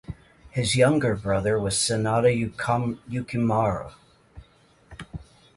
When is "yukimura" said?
2.57-3.93